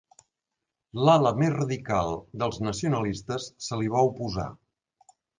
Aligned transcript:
L'ala 1.07 1.31
més 1.41 1.51
radicals 1.57 2.23
dels 2.43 2.57
nacionalistes 2.67 3.45
se 3.67 3.79
li 3.83 3.91
va 3.97 4.03
oposar. 4.07 4.47